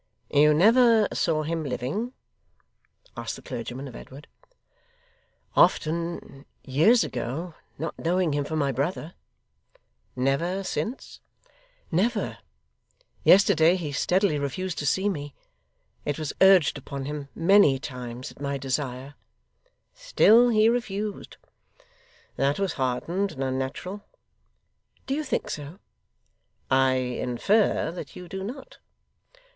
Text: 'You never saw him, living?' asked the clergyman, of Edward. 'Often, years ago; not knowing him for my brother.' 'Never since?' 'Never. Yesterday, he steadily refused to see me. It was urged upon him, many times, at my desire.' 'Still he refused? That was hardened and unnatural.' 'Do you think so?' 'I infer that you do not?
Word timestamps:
'You 0.31 0.55
never 0.55 1.07
saw 1.13 1.43
him, 1.43 1.63
living?' 1.63 2.13
asked 3.15 3.35
the 3.35 3.43
clergyman, 3.43 3.87
of 3.87 3.95
Edward. 3.95 4.27
'Often, 5.55 6.45
years 6.63 7.03
ago; 7.03 7.53
not 7.77 7.99
knowing 7.99 8.33
him 8.33 8.43
for 8.43 8.55
my 8.55 8.71
brother.' 8.71 9.13
'Never 10.15 10.63
since?' 10.63 11.19
'Never. 11.91 12.39
Yesterday, 13.23 13.75
he 13.75 13.91
steadily 13.91 14.39
refused 14.39 14.79
to 14.79 14.87
see 14.87 15.07
me. 15.07 15.35
It 16.03 16.17
was 16.17 16.33
urged 16.41 16.79
upon 16.79 17.05
him, 17.05 17.29
many 17.35 17.77
times, 17.77 18.31
at 18.31 18.41
my 18.41 18.57
desire.' 18.57 19.13
'Still 19.93 20.49
he 20.49 20.67
refused? 20.67 21.37
That 22.37 22.57
was 22.57 22.73
hardened 22.73 23.33
and 23.33 23.43
unnatural.' 23.43 24.03
'Do 25.05 25.13
you 25.13 25.23
think 25.23 25.47
so?' 25.51 25.77
'I 26.71 26.91
infer 26.95 27.91
that 27.91 28.15
you 28.15 28.27
do 28.27 28.43
not? 28.43 28.79